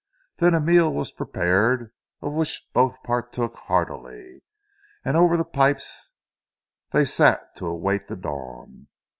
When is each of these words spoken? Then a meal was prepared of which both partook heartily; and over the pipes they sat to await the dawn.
Then 0.37 0.55
a 0.55 0.59
meal 0.59 0.91
was 0.91 1.11
prepared 1.11 1.91
of 2.23 2.33
which 2.33 2.65
both 2.73 3.03
partook 3.03 3.55
heartily; 3.55 4.41
and 5.05 5.15
over 5.15 5.37
the 5.37 5.45
pipes 5.45 6.09
they 6.91 7.05
sat 7.05 7.55
to 7.57 7.67
await 7.67 8.07
the 8.07 8.15
dawn. 8.15 8.87